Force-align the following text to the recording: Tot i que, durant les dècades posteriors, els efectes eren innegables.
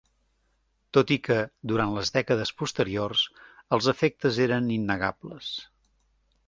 Tot 0.97 1.11
i 1.15 1.17
que, 1.27 1.37
durant 1.73 1.93
les 1.97 2.11
dècades 2.17 2.53
posteriors, 2.63 3.27
els 3.77 3.93
efectes 3.97 4.43
eren 4.49 4.75
innegables. 4.81 5.55